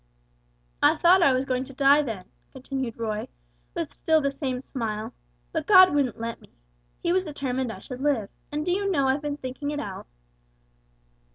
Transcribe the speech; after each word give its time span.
"I 0.81 0.95
thought 0.95 1.21
I 1.21 1.31
was 1.31 1.45
going 1.45 1.63
to 1.65 1.73
die 1.73 2.01
then," 2.01 2.25
continued 2.51 2.97
Roy, 2.97 3.27
with 3.75 3.93
still 3.93 4.19
the 4.19 4.31
same 4.31 4.59
smile; 4.59 5.13
"but 5.51 5.67
God 5.67 5.93
wouldn't 5.93 6.19
let 6.19 6.41
me. 6.41 6.49
He 6.97 7.13
was 7.13 7.25
determined 7.25 7.71
I 7.71 7.77
should 7.77 8.01
live, 8.01 8.31
and 8.51 8.65
do 8.65 8.71
you 8.71 8.89
know 8.89 9.07
I've 9.07 9.21
been 9.21 9.37
thinking 9.37 9.69
it 9.69 9.79
out. 9.79 10.07